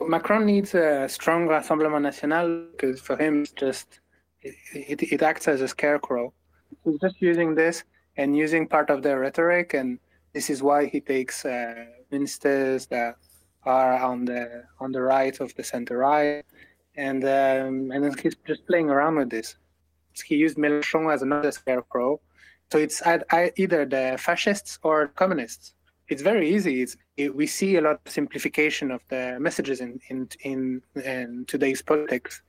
Macron 0.00 0.46
needs 0.46 0.74
a 0.74 1.06
strong 1.08 1.46
rassemblement 1.46 2.02
national 2.02 2.66
because 2.72 3.00
for 3.00 3.16
him 3.16 3.42
it's 3.42 3.52
just 3.52 4.00
it, 4.40 4.54
it, 4.72 5.02
it 5.12 5.22
acts 5.22 5.46
as 5.46 5.60
a 5.60 5.68
scarecrow. 5.68 6.32
He's 6.84 6.98
just 7.00 7.20
using 7.20 7.54
this 7.54 7.84
and 8.16 8.34
using 8.36 8.66
part 8.66 8.88
of 8.88 9.02
their 9.02 9.20
rhetoric 9.20 9.74
and 9.74 9.98
this 10.32 10.48
is 10.48 10.62
why 10.62 10.86
he 10.86 11.00
takes 11.00 11.44
uh, 11.44 11.84
ministers 12.10 12.86
that 12.86 13.16
are 13.64 13.98
on 14.02 14.24
the 14.24 14.64
on 14.78 14.92
the 14.92 15.02
right 15.02 15.38
of 15.40 15.54
the 15.54 15.64
center 15.64 15.98
right, 15.98 16.44
and 16.96 17.24
um, 17.24 17.90
and 17.90 18.18
he's 18.20 18.36
just 18.46 18.66
playing 18.66 18.90
around 18.90 19.16
with 19.16 19.30
this. 19.30 19.56
He 20.24 20.36
used 20.36 20.56
Mélenchon 20.56 21.12
as 21.12 21.22
another 21.22 21.52
scarecrow, 21.52 22.20
so 22.70 22.78
it's 22.78 23.02
either 23.04 23.84
the 23.84 24.16
fascists 24.18 24.78
or 24.82 25.08
communists. 25.08 25.74
It's 26.08 26.22
very 26.22 26.48
easy. 26.50 26.82
It's, 26.82 26.96
it, 27.16 27.34
we 27.34 27.46
see 27.46 27.76
a 27.76 27.80
lot 27.80 28.00
of 28.04 28.12
simplification 28.12 28.90
of 28.90 29.00
the 29.08 29.38
messages 29.40 29.80
in 29.80 30.00
in 30.08 30.28
in, 30.42 30.82
in 31.04 31.44
today's 31.46 31.82
politics, 31.82 32.42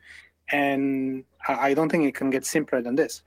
and 0.51 1.23
I 1.47 1.73
don't 1.73 1.89
think 1.89 2.05
it 2.05 2.15
can 2.15 2.29
get 2.29 2.45
simpler 2.45 2.81
than 2.81 2.95
this. 2.95 3.23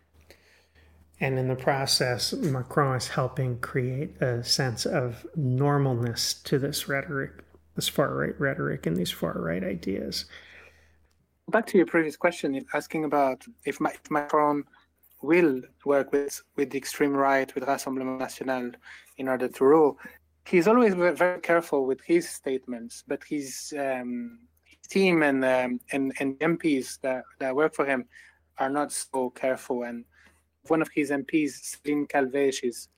And 1.20 1.38
in 1.38 1.46
the 1.46 1.54
process, 1.54 2.32
Macron 2.32 2.96
is 2.96 3.08
helping 3.08 3.58
create 3.60 4.20
a 4.20 4.42
sense 4.42 4.84
of 4.84 5.24
normalness 5.38 6.42
to 6.44 6.58
this 6.58 6.88
rhetoric 6.88 7.44
this 7.74 7.88
far 7.88 8.14
right 8.14 8.38
rhetoric 8.40 8.86
and 8.86 8.96
these 8.96 9.10
far 9.10 9.34
right 9.34 9.64
ideas. 9.64 10.26
Back 11.48 11.66
to 11.66 11.76
your 11.76 11.86
previous 11.86 12.16
question, 12.16 12.64
asking 12.72 13.04
about 13.04 13.44
if, 13.64 13.78
if 13.80 14.10
Macron 14.10 14.64
will 15.24 15.62
work 15.84 16.12
with, 16.12 16.40
with 16.56 16.70
the 16.70 16.78
extreme 16.78 17.12
right, 17.12 17.52
with 17.54 17.64
Rassemblement 17.64 18.18
National, 18.18 18.72
in 19.18 19.28
order 19.28 19.48
to 19.48 19.64
rule. 19.64 19.98
He's 20.46 20.68
always 20.68 20.94
very 20.94 21.40
careful 21.40 21.86
with 21.86 22.00
his 22.02 22.28
statements, 22.28 23.02
but 23.06 23.24
his, 23.24 23.72
um, 23.78 24.40
his 24.64 24.86
team 24.88 25.22
and, 25.22 25.44
um, 25.44 25.80
and 25.92 26.12
and 26.20 26.38
MPs 26.38 27.00
that, 27.00 27.24
that 27.38 27.56
work 27.56 27.74
for 27.74 27.86
him 27.86 28.04
are 28.58 28.70
not 28.70 28.92
so 28.92 29.30
careful. 29.30 29.84
And 29.84 30.04
one 30.68 30.82
of 30.82 30.88
his 30.94 31.10
MPs, 31.10 31.78
Céline 31.84 32.08
Calvez, 32.08 32.54
she's 32.60 32.88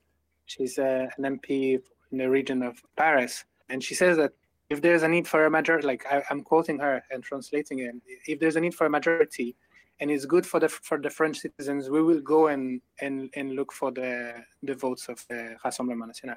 she's 0.46 0.78
uh, 0.78 1.06
an 1.16 1.38
MP 1.38 1.80
in 2.12 2.18
the 2.18 2.28
region 2.28 2.62
of 2.62 2.82
Paris, 2.96 3.44
and 3.68 3.82
she 3.82 3.94
says 3.94 4.16
that 4.16 4.32
if 4.70 4.80
there's 4.82 5.02
a 5.02 5.08
need 5.08 5.28
for 5.28 5.46
a 5.46 5.50
majority, 5.50 5.86
like 5.86 6.04
I, 6.10 6.22
am 6.30 6.42
quoting 6.42 6.78
her 6.78 7.02
and 7.10 7.22
translating 7.22 7.80
it, 7.80 7.94
if 8.26 8.40
there's 8.40 8.56
a 8.56 8.60
need 8.60 8.74
for 8.74 8.86
a 8.86 8.90
majority, 8.90 9.56
and 10.00 10.10
it's 10.10 10.26
good 10.26 10.46
for 10.46 10.60
the 10.60 10.68
for 10.68 10.98
the 10.98 11.10
French 11.10 11.38
citizens, 11.38 11.88
we 11.88 12.02
will 12.02 12.20
go 12.20 12.48
and 12.48 12.80
and, 13.00 13.30
and 13.34 13.52
look 13.52 13.72
for 13.72 13.90
the 13.90 14.34
the 14.62 14.74
votes 14.74 15.08
of 15.08 15.24
the 15.28 15.56
Rassemblement 15.64 16.08
National. 16.08 16.36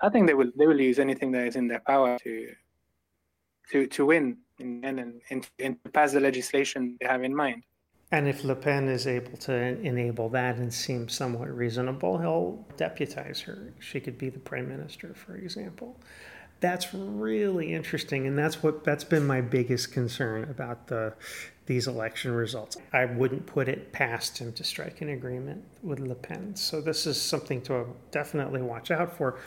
I 0.00 0.08
think 0.08 0.26
they 0.26 0.34
will 0.34 0.50
they 0.56 0.66
will 0.66 0.80
use 0.80 0.98
anything 0.98 1.32
that 1.32 1.46
is 1.46 1.56
in 1.56 1.68
their 1.68 1.80
power 1.80 2.18
to 2.18 2.52
to 3.72 3.86
to 3.86 4.06
win 4.06 4.38
and 4.58 4.84
and, 4.84 5.20
and, 5.30 5.48
and 5.58 5.92
pass 5.92 6.12
the 6.12 6.20
legislation 6.20 6.96
they 7.00 7.06
have 7.06 7.22
in 7.22 7.34
mind. 7.34 7.64
And 8.12 8.26
if 8.26 8.42
Le 8.42 8.56
Pen 8.56 8.88
is 8.88 9.06
able 9.06 9.36
to 9.38 9.54
enable 9.54 10.28
that 10.30 10.56
and 10.56 10.74
seems 10.74 11.14
somewhat 11.14 11.48
reasonable, 11.56 12.18
he'll 12.18 12.66
deputize 12.76 13.40
her. 13.42 13.72
She 13.78 14.00
could 14.00 14.18
be 14.18 14.30
the 14.30 14.40
prime 14.40 14.68
minister, 14.68 15.14
for 15.14 15.36
example 15.36 15.96
that's 16.60 16.92
really 16.92 17.72
interesting 17.72 18.26
and 18.26 18.38
that's 18.38 18.62
what 18.62 18.84
that's 18.84 19.04
been 19.04 19.26
my 19.26 19.40
biggest 19.40 19.92
concern 19.92 20.44
about 20.44 20.88
the 20.88 21.12
these 21.66 21.86
election 21.86 22.32
results 22.32 22.76
i 22.92 23.04
wouldn't 23.04 23.46
put 23.46 23.68
it 23.68 23.92
past 23.92 24.38
him 24.38 24.52
to 24.52 24.62
strike 24.62 25.00
an 25.00 25.08
agreement 25.08 25.64
with 25.82 25.98
le 25.98 26.14
pen 26.14 26.54
so 26.54 26.80
this 26.80 27.06
is 27.06 27.20
something 27.20 27.60
to 27.62 27.86
definitely 28.10 28.60
watch 28.60 28.90
out 28.90 29.16
for 29.16 29.38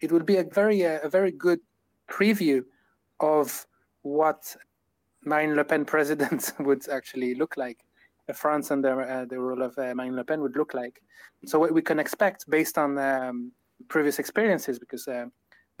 it 0.00 0.10
would 0.12 0.26
be 0.26 0.36
a 0.36 0.44
very 0.44 0.84
uh, 0.84 0.98
a 1.02 1.08
very 1.08 1.30
good 1.30 1.60
preview 2.10 2.62
of 3.20 3.66
what 4.02 4.56
marine 5.24 5.54
le 5.54 5.64
pen 5.64 5.84
president 5.94 6.52
would 6.58 6.88
actually 6.88 7.34
look 7.34 7.56
like 7.56 7.78
France 8.34 8.70
under 8.70 9.02
uh, 9.08 9.24
the 9.24 9.38
rule 9.38 9.62
of 9.62 9.78
uh, 9.78 9.94
Marine 9.94 10.16
Le 10.16 10.24
Pen 10.24 10.40
would 10.40 10.56
look 10.56 10.74
like. 10.74 11.02
So 11.44 11.58
what 11.58 11.72
we 11.72 11.82
can 11.82 11.98
expect 11.98 12.48
based 12.50 12.78
on 12.78 12.98
um, 12.98 13.52
previous 13.88 14.18
experiences, 14.18 14.78
because 14.78 15.06
uh, 15.06 15.26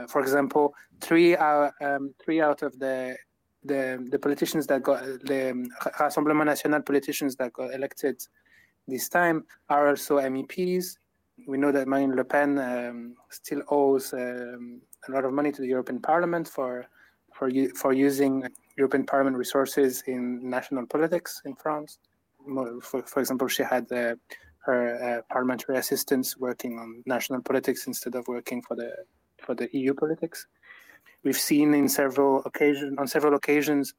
for 0.08 0.20
example, 0.20 0.74
three 1.00 1.36
out 1.36 1.72
um, 1.80 2.14
three 2.22 2.40
out 2.40 2.62
of 2.62 2.78
the 2.78 3.16
the 3.64 4.06
the 4.10 4.18
politicians 4.18 4.66
that 4.66 4.82
got 4.82 5.02
the 5.02 5.68
Rassemblement 5.98 6.46
National 6.46 6.82
politicians 6.82 7.36
that 7.36 7.52
got 7.52 7.74
elected 7.74 8.20
this 8.86 9.08
time 9.08 9.44
are 9.68 9.88
also 9.88 10.18
MEPs. 10.18 10.98
We 11.46 11.58
know 11.58 11.72
that 11.72 11.88
Marine 11.88 12.14
Le 12.14 12.24
Pen 12.24 12.58
um, 12.58 13.14
still 13.30 13.62
owes 13.68 14.12
um, 14.12 14.80
a 15.08 15.12
lot 15.12 15.24
of 15.24 15.32
money 15.32 15.52
to 15.52 15.60
the 15.60 15.68
European 15.68 16.00
Parliament 16.00 16.48
for 16.48 16.86
for 17.34 17.50
for 17.74 17.92
using 17.92 18.44
European 18.76 19.04
Parliament 19.04 19.36
resources 19.36 20.02
in 20.06 20.48
national 20.48 20.86
politics 20.86 21.42
in 21.44 21.54
France. 21.56 21.98
For, 22.82 23.02
for 23.02 23.20
example, 23.20 23.48
she 23.48 23.64
had 23.64 23.90
uh, 23.90 24.14
her 24.66 25.18
uh, 25.18 25.32
parliamentary 25.32 25.78
assistants 25.78 26.36
working 26.36 26.78
on 26.78 27.02
national 27.06 27.42
politics 27.42 27.86
instead 27.86 28.14
of 28.14 28.28
working 28.28 28.62
for 28.62 28.76
the 28.76 28.92
for 29.46 29.54
the 29.54 29.68
EU 29.72 29.94
politics. 29.94 30.46
We've 31.24 31.38
seen 31.50 31.72
in 31.74 31.88
several 31.88 32.42
occasions 32.44 32.94
on 32.98 33.06
several 33.06 33.34
occasions 33.34 33.94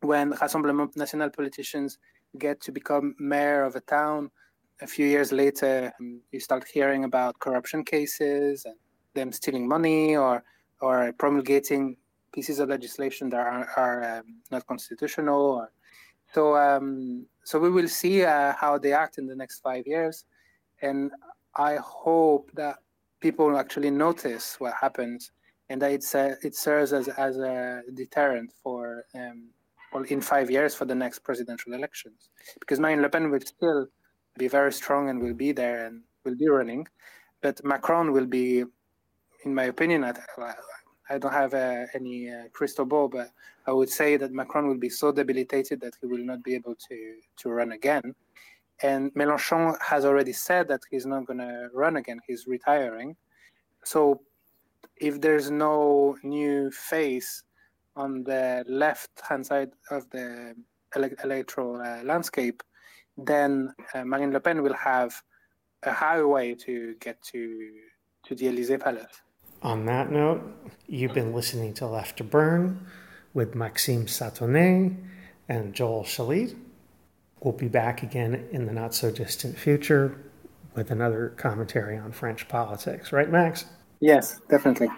when 0.00 0.32
Rassemblement 0.32 0.96
National 0.96 1.30
politicians 1.30 1.98
get 2.38 2.60
to 2.60 2.70
become 2.72 3.14
mayor 3.18 3.64
of 3.64 3.74
a 3.74 3.80
town. 3.80 4.30
A 4.80 4.86
few 4.86 5.06
years 5.06 5.32
later, 5.32 5.92
um, 5.98 6.20
you 6.30 6.38
start 6.38 6.64
hearing 6.72 7.02
about 7.04 7.38
corruption 7.40 7.84
cases 7.84 8.64
and 8.64 8.76
them 9.14 9.32
stealing 9.32 9.66
money 9.66 10.16
or 10.16 10.44
or 10.80 11.12
promulgating 11.18 11.96
pieces 12.32 12.60
of 12.60 12.68
legislation 12.68 13.28
that 13.30 13.40
are, 13.40 13.68
are 13.76 14.18
um, 14.18 14.26
not 14.52 14.64
constitutional. 14.66 15.66
So, 16.32 16.56
um, 16.56 17.26
so 17.42 17.58
we 17.58 17.70
will 17.70 17.88
see 17.88 18.24
uh, 18.24 18.52
how 18.52 18.78
they 18.78 18.92
act 18.92 19.18
in 19.18 19.26
the 19.26 19.34
next 19.34 19.60
five 19.60 19.86
years, 19.86 20.24
and 20.82 21.10
I 21.56 21.76
hope 21.76 22.50
that 22.54 22.76
people 23.20 23.56
actually 23.56 23.90
notice 23.90 24.56
what 24.58 24.74
happens, 24.80 25.32
and 25.68 25.82
that 25.82 25.92
it's 25.92 26.14
uh, 26.14 26.34
it 26.42 26.54
serves 26.54 26.92
as 26.92 27.08
as 27.08 27.36
a 27.38 27.82
deterrent 27.94 28.52
for 28.62 29.04
um, 29.14 29.48
well 29.92 30.04
in 30.04 30.20
five 30.20 30.50
years 30.50 30.74
for 30.74 30.84
the 30.84 30.94
next 30.94 31.20
presidential 31.20 31.72
elections, 31.74 32.30
because 32.60 32.78
Marine 32.80 33.02
Le 33.02 33.08
Pen 33.08 33.30
will 33.30 33.40
still 33.40 33.86
be 34.36 34.48
very 34.48 34.72
strong 34.72 35.08
and 35.08 35.20
will 35.20 35.34
be 35.34 35.52
there 35.52 35.86
and 35.86 36.02
will 36.24 36.36
be 36.36 36.48
running, 36.48 36.86
but 37.40 37.62
Macron 37.64 38.12
will 38.12 38.26
be, 38.26 38.64
in 39.44 39.54
my 39.54 39.64
opinion, 39.64 40.04
I, 40.04 40.12
I 41.10 41.18
don't 41.18 41.32
have 41.32 41.54
uh, 41.54 41.86
any 41.94 42.30
uh, 42.30 42.44
crystal 42.52 42.84
ball, 42.84 43.08
but 43.08 43.32
I 43.66 43.72
would 43.72 43.88
say 43.88 44.16
that 44.16 44.32
Macron 44.32 44.68
will 44.68 44.78
be 44.78 44.90
so 44.90 45.10
debilitated 45.10 45.80
that 45.80 45.94
he 46.00 46.06
will 46.06 46.24
not 46.24 46.42
be 46.44 46.54
able 46.54 46.76
to 46.88 47.16
to 47.38 47.50
run 47.50 47.72
again. 47.72 48.14
And 48.82 49.12
Mélenchon 49.14 49.76
has 49.80 50.04
already 50.04 50.32
said 50.32 50.68
that 50.68 50.82
he's 50.90 51.06
not 51.06 51.26
going 51.26 51.40
to 51.40 51.68
run 51.74 51.96
again. 51.96 52.20
He's 52.26 52.46
retiring. 52.46 53.16
So 53.84 54.20
if 54.96 55.20
there's 55.20 55.50
no 55.50 56.16
new 56.22 56.70
face 56.70 57.42
on 57.96 58.24
the 58.24 58.64
left 58.68 59.10
hand 59.28 59.46
side 59.46 59.70
of 59.90 60.08
the 60.10 60.54
ele- 60.94 61.18
electoral 61.24 61.80
uh, 61.80 62.02
landscape, 62.04 62.62
then 63.16 63.74
uh, 63.94 64.04
Marine 64.04 64.32
Le 64.32 64.40
Pen 64.40 64.62
will 64.62 64.74
have 64.74 65.20
a 65.82 65.92
highway 65.92 66.54
to 66.54 66.94
get 67.00 67.20
to 67.22 67.72
to 68.24 68.34
the 68.34 68.48
Elysee 68.48 68.78
Palace. 68.78 69.22
On 69.62 69.86
that 69.86 70.10
note, 70.10 70.42
you've 70.86 71.14
been 71.14 71.32
listening 71.32 71.74
to 71.74 71.86
Left 71.86 72.16
to 72.18 72.24
Burn 72.24 72.86
with 73.34 73.54
Maxime 73.54 74.06
Sattonay 74.06 74.96
and 75.48 75.74
Joel 75.74 76.04
Schalit. 76.04 76.54
We'll 77.40 77.52
be 77.52 77.68
back 77.68 78.02
again 78.02 78.48
in 78.50 78.66
the 78.66 78.72
not 78.72 78.94
so 78.94 79.10
distant 79.10 79.58
future 79.58 80.18
with 80.74 80.90
another 80.90 81.34
commentary 81.36 81.96
on 81.96 82.12
French 82.12 82.48
politics, 82.48 83.12
right, 83.12 83.30
Max? 83.30 83.64
Yes, 84.00 84.40
definitely. 84.48 84.88